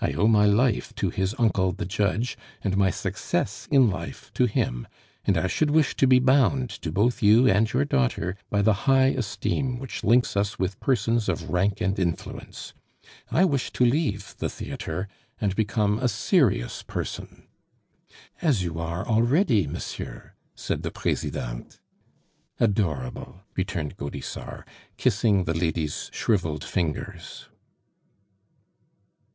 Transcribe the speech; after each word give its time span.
I 0.00 0.12
owe 0.12 0.26
my 0.28 0.44
life 0.44 0.94
to 0.96 1.08
his 1.08 1.34
uncle 1.38 1.72
the 1.72 1.86
judge, 1.86 2.36
and 2.60 2.76
my 2.76 2.90
success 2.90 3.66
in 3.70 3.88
life 3.88 4.30
to 4.34 4.44
him; 4.44 4.86
and 5.24 5.38
I 5.38 5.46
should 5.46 5.70
wish 5.70 5.96
to 5.96 6.06
be 6.06 6.18
bound 6.18 6.68
to 6.82 6.92
both 6.92 7.22
you 7.22 7.48
and 7.48 7.72
your 7.72 7.86
daughter 7.86 8.36
by 8.50 8.60
the 8.60 8.74
high 8.84 9.06
esteem 9.16 9.78
which 9.78 10.04
links 10.04 10.36
us 10.36 10.58
with 10.58 10.78
persons 10.78 11.26
of 11.26 11.48
rank 11.48 11.80
and 11.80 11.98
influence. 11.98 12.74
I 13.30 13.46
wish 13.46 13.72
to 13.72 13.86
leave 13.86 14.34
the 14.36 14.50
theatre 14.50 15.08
and 15.40 15.56
become 15.56 15.98
a 16.00 16.06
serious 16.08 16.82
person." 16.82 17.44
"As 18.42 18.62
you 18.62 18.78
are 18.78 19.08
already, 19.08 19.66
monsieur!" 19.66 20.34
said 20.54 20.82
the 20.82 20.90
Presidente. 20.90 21.78
"Adorable!" 22.60 23.40
returned 23.56 23.96
Gaudissart, 23.96 24.68
kissing 24.98 25.44
the 25.44 25.54
lady's 25.54 26.10
shriveled 26.12 26.62
fingers. 26.62 27.48